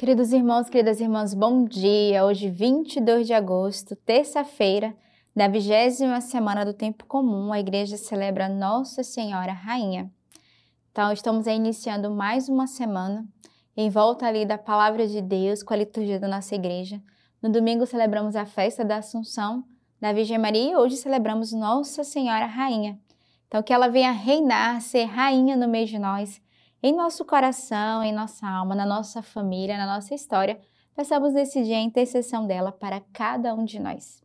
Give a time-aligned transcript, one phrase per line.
[0.00, 2.24] Queridos irmãos, queridas irmãs, bom dia.
[2.24, 4.96] Hoje, 22 de agosto, terça-feira,
[5.36, 10.10] da vigésima semana do tempo comum, a igreja celebra Nossa Senhora Rainha.
[10.90, 13.28] Então, estamos iniciando mais uma semana
[13.76, 16.98] em volta ali da palavra de Deus com a liturgia da nossa igreja.
[17.42, 19.62] No domingo celebramos a festa da Assunção
[20.00, 22.98] da Virgem Maria e hoje celebramos Nossa Senhora Rainha.
[23.48, 26.40] Então, que ela venha reinar, ser rainha no meio de nós
[26.82, 30.58] em nosso coração, em nossa alma, na nossa família, na nossa história,
[30.94, 34.22] peçamos nesse dia a intercessão dela para cada um de nós.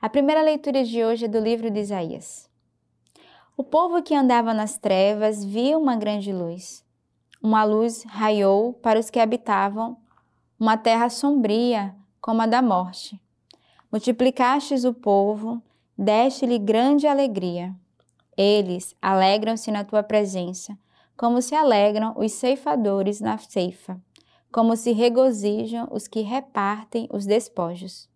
[0.00, 2.50] A primeira leitura de hoje é do livro de Isaías.
[3.56, 6.84] O povo que andava nas trevas viu uma grande luz.
[7.40, 9.96] Uma luz raiou para os que habitavam
[10.58, 13.20] uma terra sombria como a da morte.
[13.90, 15.62] Multiplicastes o povo,
[15.96, 17.74] deste-lhe grande alegria.
[18.36, 20.76] Eles alegram-se na tua presença
[21.22, 23.96] como se alegram os ceifadores na ceifa,
[24.50, 28.10] como se regozijam os que repartem os despojos.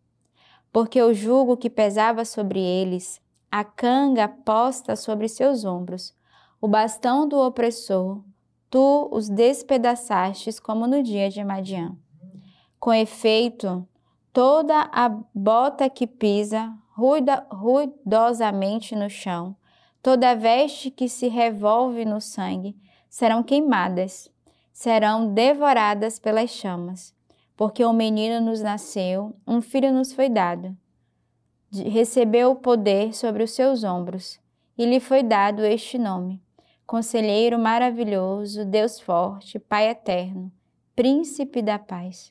[0.72, 6.12] Porque o jugo que pesava sobre eles, a canga posta sobre seus ombros,
[6.61, 8.25] o bastão do opressor,
[8.69, 11.97] tu os despedaçastes como no dia de Madian.
[12.80, 13.86] Com efeito,
[14.33, 16.77] toda a bota que pisa
[17.52, 19.55] ruidosamente no chão,
[20.02, 22.77] toda a veste que se revolve no sangue,
[23.17, 24.31] serão queimadas,
[24.70, 27.14] serão devoradas pelas chamas,
[27.56, 30.77] porque um menino nos nasceu, um filho nos foi dado.
[31.73, 34.39] Recebeu o poder sobre os seus ombros,
[34.77, 36.42] e lhe foi dado este nome:
[36.86, 40.53] Conselheiro maravilhoso, Deus forte, Pai eterno,
[40.95, 42.30] Príncipe da paz.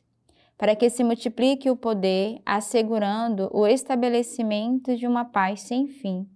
[0.55, 6.29] Para que se multiplique o poder, assegurando o estabelecimento de uma paz sem fim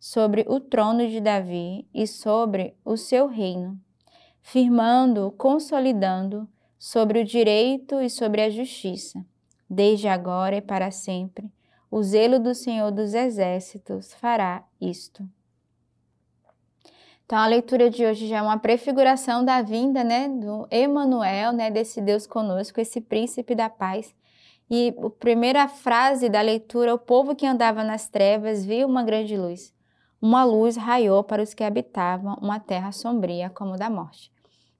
[0.00, 3.80] sobre o trono de Davi e sobre o seu reino
[4.42, 6.48] firmando, consolidando
[6.78, 9.24] sobre o direito e sobre a justiça,
[9.70, 11.50] desde agora e para sempre.
[11.90, 15.26] O zelo do Senhor dos Exércitos fará isto.
[17.24, 21.70] Então a leitura de hoje já é uma prefiguração da vinda, né, do Emanuel, né,
[21.70, 24.14] desse Deus conosco, esse príncipe da paz.
[24.68, 29.36] E a primeira frase da leitura, o povo que andava nas trevas viu uma grande
[29.36, 29.72] luz.
[30.22, 34.30] Uma luz raiou para os que habitavam uma terra sombria como da morte.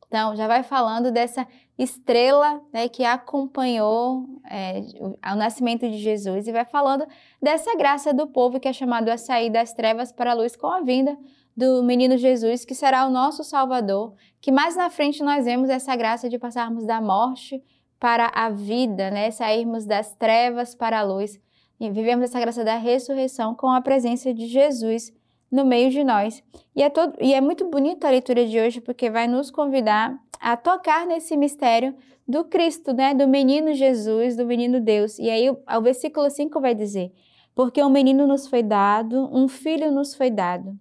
[0.06, 6.46] Então, já vai falando dessa estrela né, que acompanhou é, o, o, nascimento de Jesus
[6.46, 7.04] e vai falando
[7.40, 10.68] dessa graça do povo que é chamado a sair das trevas para a luz com
[10.68, 11.18] a vinda
[11.56, 15.96] do menino Jesus, que será o nosso Salvador, que mais na frente nós vemos essa
[15.96, 17.60] graça de passarmos da morte
[17.98, 19.30] para a vida, né?
[19.30, 21.40] sairmos das trevas para a luz
[21.80, 25.10] e vivemos essa graça da ressurreição com a presença de Jesus
[25.52, 26.42] no meio de nós.
[26.74, 30.18] E é, todo, e é muito bonita a leitura de hoje porque vai nos convidar
[30.40, 31.94] a tocar nesse mistério
[32.26, 33.14] do Cristo, né?
[33.14, 35.18] Do menino Jesus, do menino Deus.
[35.18, 37.12] E aí o, o versículo 5 vai dizer:
[37.54, 40.74] Porque um menino nos foi dado, um filho nos foi dado.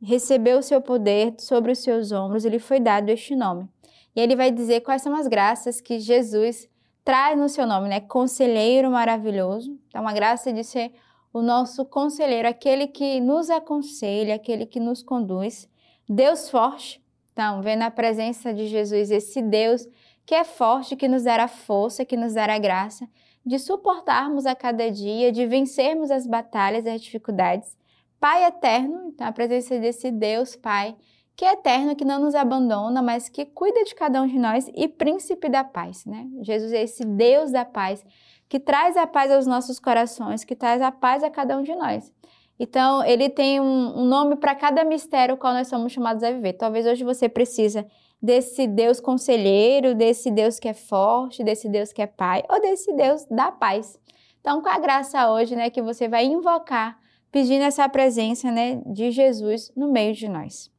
[0.00, 3.68] Recebeu o seu poder sobre os seus ombros e lhe foi dado este nome.
[4.14, 6.68] E ele vai dizer quais são as graças que Jesus
[7.04, 8.00] traz no seu nome, né?
[8.00, 9.76] Conselheiro maravilhoso.
[9.88, 10.92] Então, a graça de ser
[11.32, 15.68] o nosso conselheiro, aquele que nos aconselha, aquele que nos conduz.
[16.08, 19.88] Deus forte, então, vendo a presença de Jesus, esse Deus
[20.26, 23.08] que é forte, que nos dará força, que nos dará graça
[23.44, 27.76] de suportarmos a cada dia, de vencermos as batalhas as dificuldades.
[28.20, 30.94] Pai eterno, então a presença desse Deus Pai,
[31.34, 34.70] que é eterno, que não nos abandona, mas que cuida de cada um de nós
[34.74, 36.28] e príncipe da paz, né?
[36.42, 38.04] Jesus é esse Deus da paz
[38.52, 41.74] que traz a paz aos nossos corações, que traz a paz a cada um de
[41.74, 42.12] nós.
[42.60, 46.52] Então, ele tem um, um nome para cada mistério qual nós somos chamados a viver.
[46.52, 47.86] Talvez hoje você precisa
[48.20, 52.92] desse Deus conselheiro, desse Deus que é forte, desse Deus que é pai, ou desse
[52.92, 53.98] Deus da paz.
[54.42, 56.98] Então, com a graça hoje, né, que você vai invocar,
[57.30, 60.70] pedindo essa presença, né, de Jesus no meio de nós.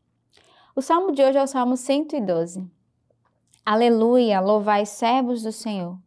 [0.76, 2.64] O salmo de hoje é o Salmo 112.
[3.66, 5.98] Aleluia, louvai servos do Senhor.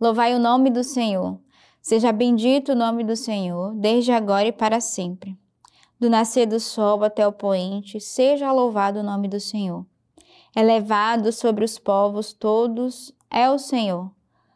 [0.00, 1.38] Louvai o nome do Senhor.
[1.82, 5.36] Seja bendito o nome do Senhor, desde agora e para sempre.
[5.98, 9.84] Do nascer do sol até o poente, seja louvado o nome do Senhor.
[10.56, 14.10] Elevado sobre os povos todos é o Senhor.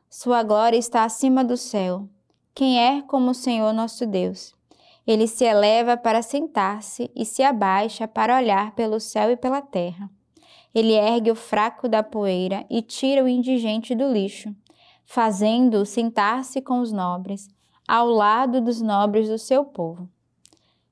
[0.08, 2.08] Sua glória está acima do céu.
[2.54, 4.54] Quem é como o Senhor nosso Deus?
[5.06, 10.08] Ele se eleva para sentar-se e se abaixa para olhar pelo céu e pela terra.
[10.74, 14.56] Ele ergue o fraco da poeira e tira o indigente do lixo
[15.04, 17.48] fazendo-o sentar-se com os nobres,
[17.86, 20.08] ao lado dos nobres do seu povo.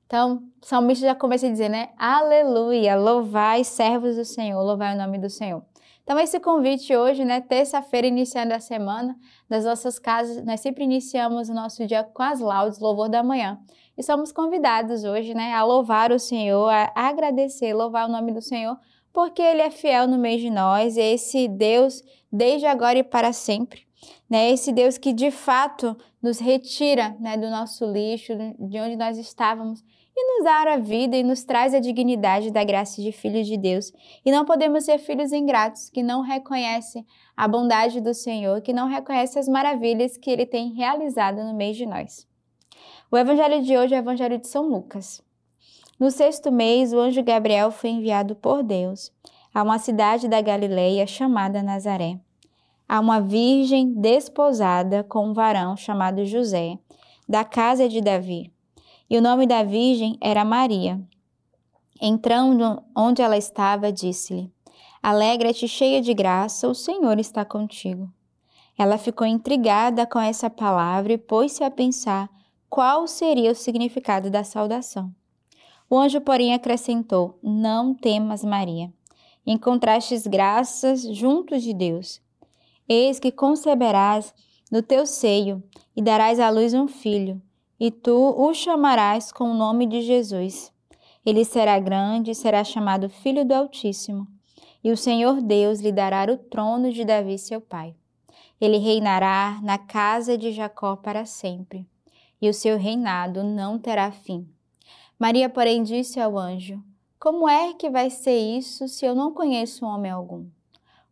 [0.05, 1.89] Então, o salmista já começa a dizer, né?
[1.97, 5.63] Aleluia, louvai servos do Senhor, louvai o nome do Senhor.
[6.03, 9.17] Então, esse convite hoje, né, terça-feira, iniciando a semana,
[9.49, 13.57] das nossas casas, nós sempre iniciamos o nosso dia com as laudes, louvor da manhã.
[13.97, 18.41] E somos convidados hoje, né, a louvar o Senhor, a agradecer, louvar o nome do
[18.41, 18.77] Senhor,
[19.13, 23.31] porque Ele é fiel no meio de nós, e esse Deus, desde agora e para
[23.31, 23.87] sempre,
[24.29, 29.17] né, esse Deus que de fato nos retira, né, do nosso lixo, de onde nós
[29.17, 29.83] estávamos,
[30.15, 33.57] e nos dá a vida e nos traz a dignidade da graça de filhos de
[33.57, 33.91] Deus.
[34.23, 37.05] E não podemos ser filhos ingratos que não reconhecem
[37.35, 41.73] a bondade do Senhor, que não reconhecem as maravilhas que Ele tem realizado no meio
[41.73, 42.27] de nós.
[43.11, 45.21] O evangelho de hoje é o evangelho de São Lucas.
[45.99, 49.11] No sexto mês, o anjo Gabriel foi enviado por Deus
[49.53, 52.19] a uma cidade da Galileia chamada Nazaré,
[52.93, 56.77] a uma virgem desposada com um varão chamado José,
[57.27, 58.53] da casa de Davi
[59.09, 61.01] e o nome da virgem era Maria.
[61.99, 64.53] Entrando onde ela estava, disse-lhe:
[65.01, 68.13] Alegra-te, cheia de graça, o Senhor está contigo.
[68.77, 72.29] Ela ficou intrigada com essa palavra e pôs-se a pensar
[72.69, 75.11] qual seria o significado da saudação.
[75.89, 78.93] O anjo, porém, acrescentou: Não temas, Maria.
[79.47, 82.21] Encontrastes graças junto de Deus.
[82.87, 84.33] Eis que conceberás
[84.71, 85.63] no teu seio
[85.95, 87.41] e darás à luz um filho
[87.83, 90.71] e tu o chamarás com o nome de Jesus.
[91.25, 94.25] Ele será grande e será chamado Filho do Altíssimo,
[94.81, 97.93] e o Senhor Deus lhe dará o trono de Davi, seu pai.
[98.59, 101.85] Ele reinará na casa de Jacó para sempre,
[102.41, 104.47] e o seu reinado não terá fim.
[105.19, 106.81] Maria, porém, disse ao anjo:
[107.19, 110.45] Como é que vai ser isso se eu não conheço homem algum?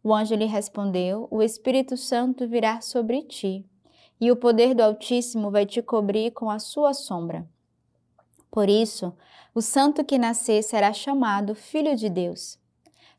[0.03, 3.65] O anjo lhe respondeu: O Espírito Santo virá sobre ti
[4.21, 7.49] e o poder do Altíssimo vai te cobrir com a sua sombra.
[8.51, 9.11] Por isso,
[9.55, 12.59] o santo que nascer será chamado Filho de Deus.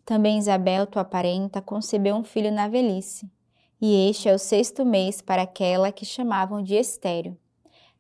[0.05, 3.29] Também Isabel, tua parenta, concebeu um filho na velhice,
[3.81, 7.37] e este é o sexto mês para aquela que chamavam de estéreo.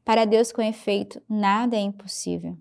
[0.04, 2.56] Para Deus, com efeito, nada é impossível.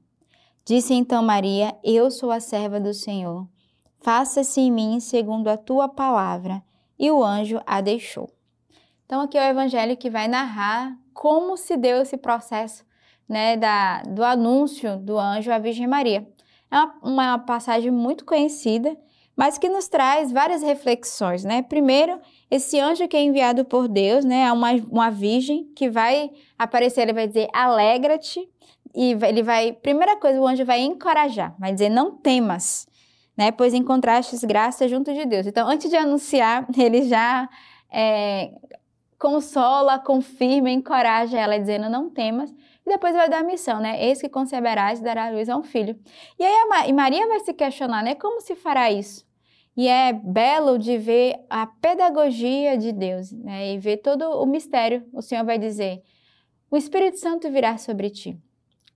[0.66, 3.48] Disse então Maria: Eu sou a serva do Senhor.
[4.02, 6.64] Faça-se em mim segundo a tua palavra.
[6.98, 8.30] E o anjo a deixou.
[9.06, 12.86] Então, aqui é o evangelho que vai narrar como se deu esse processo
[13.28, 16.28] né, da, do anúncio do anjo à Virgem Maria.
[16.70, 18.98] É uma, uma passagem muito conhecida,
[19.36, 21.62] mas que nos traz várias reflexões, né?
[21.62, 22.20] Primeiro,
[22.50, 27.02] esse anjo que é enviado por Deus, né, é uma, uma virgem que vai aparecer,
[27.02, 28.48] ele vai dizer, alegra-te,
[28.94, 32.88] e ele vai, primeira coisa, o anjo vai encorajar, vai dizer, não temas,
[33.38, 35.48] né, pois encontrastes graça junto de Deus.
[35.48, 37.50] Então, antes de anunciar, ele já
[37.92, 38.52] é,
[39.18, 42.52] consola, confirma, encoraja ela, dizendo não temas.
[42.86, 44.04] E depois vai dar a missão, né?
[44.04, 45.96] Eis que conceberás e dará luz a um filho.
[46.40, 48.16] E aí a e Maria vai se questionar, né?
[48.16, 49.24] Como se fará isso?
[49.78, 53.74] E é belo de ver a pedagogia de Deus, né?
[53.74, 55.08] E ver todo o mistério.
[55.14, 56.02] O Senhor vai dizer:
[56.70, 58.38] o Espírito Santo virá sobre ti.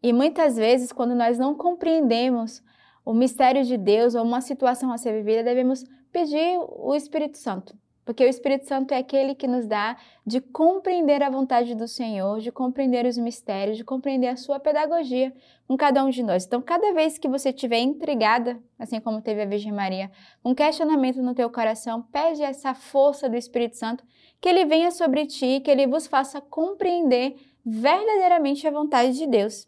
[0.02, 2.64] E muitas vezes, quando nós não compreendemos
[3.06, 7.78] o mistério de Deus ou uma situação a ser vivida, devemos pedir o Espírito Santo.
[8.04, 12.40] Porque o Espírito Santo é aquele que nos dá de compreender a vontade do Senhor,
[12.40, 15.34] de compreender os mistérios, de compreender a sua pedagogia
[15.68, 16.46] com cada um de nós.
[16.46, 20.12] Então, cada vez que você estiver intrigada, assim como teve a Virgem Maria,
[20.44, 24.04] um questionamento no teu coração, pede essa força do Espírito Santo,
[24.40, 27.36] que ele venha sobre ti, que ele vos faça compreender
[27.66, 29.68] verdadeiramente a vontade de Deus.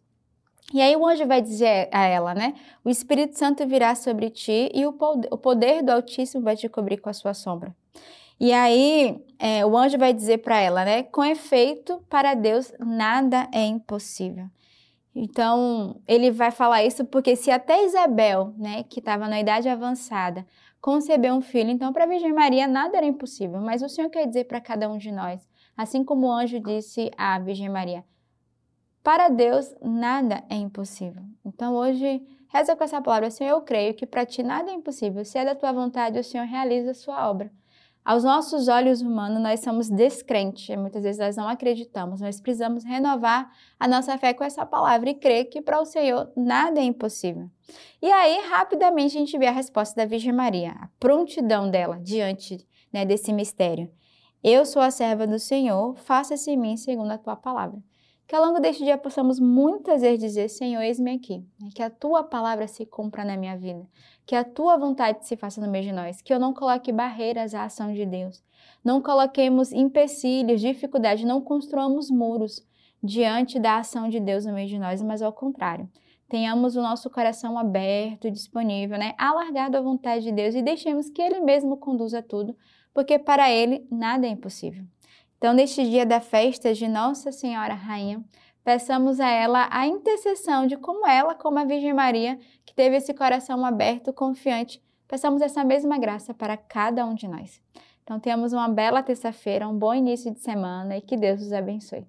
[0.74, 2.54] E aí o anjo vai dizer a ela, né?
[2.84, 7.10] O Espírito Santo virá sobre ti e o poder do Altíssimo vai te cobrir com
[7.10, 7.74] a sua sombra.
[8.40, 11.04] E aí é, o anjo vai dizer para ela, né?
[11.04, 14.46] Com efeito, para Deus nada é impossível.
[15.16, 20.46] Então ele vai falar isso porque se até Isabel, né, que estava na idade avançada,
[20.80, 23.60] concebeu um filho, então para a Virgem Maria nada era impossível.
[23.60, 27.10] Mas o Senhor quer dizer para cada um de nós, assim como o anjo disse
[27.18, 28.04] à Virgem Maria,
[29.08, 31.24] para Deus nada é impossível.
[31.46, 35.24] Então hoje reza com essa palavra, Senhor, eu creio que para ti nada é impossível.
[35.24, 37.50] Se é da tua vontade, o Senhor realiza a sua obra.
[38.04, 43.50] Aos nossos olhos humanos, nós somos descrentes, muitas vezes nós não acreditamos, nós precisamos renovar
[43.80, 47.50] a nossa fé com essa palavra e crer que para o Senhor nada é impossível.
[48.02, 52.58] E aí, rapidamente, a gente vê a resposta da Virgem Maria, a prontidão dela diante
[52.92, 53.90] né, desse mistério.
[54.44, 57.82] Eu sou a serva do Senhor, faça-se em mim segundo a tua palavra.
[58.28, 61.44] Que ao longo deste dia possamos muitas vezes dizer: Senhor, eis-me aqui.
[61.74, 63.88] Que a tua palavra se cumpra na minha vida
[64.28, 67.56] que a tua vontade se faça no meio de nós, que eu não coloque barreiras
[67.56, 68.44] à ação de Deus,
[68.84, 72.62] não coloquemos empecilhos, dificuldades, não construamos muros
[73.02, 75.90] diante da ação de Deus no meio de nós, mas ao contrário,
[76.28, 79.14] tenhamos o nosso coração aberto, disponível, né?
[79.18, 82.54] alargado à vontade de Deus e deixemos que Ele mesmo conduza tudo,
[82.94, 84.84] porque para Ele nada é impossível.
[85.38, 88.24] Então, neste dia da festa de Nossa Senhora Rainha,
[88.64, 93.14] peçamos a ela a intercessão de como ela, como a Virgem Maria, que teve esse
[93.14, 97.62] coração aberto, confiante, peçamos essa mesma graça para cada um de nós.
[98.04, 102.06] Então, tenhamos uma bela terça-feira, um bom início de semana e que Deus os abençoe.